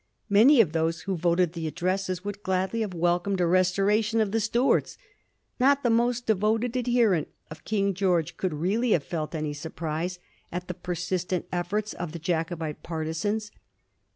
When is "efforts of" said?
11.51-12.13